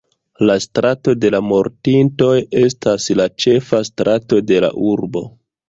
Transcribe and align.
La 0.49 0.53
Strato 0.63 1.13
de 1.25 1.31
la 1.35 1.41
Mortintoj 1.49 2.31
estas 2.63 3.07
la 3.21 3.29
ĉefa 3.47 3.85
strato 3.93 4.43
de 4.51 4.61
la 4.67 4.75
urbo. 4.97 5.27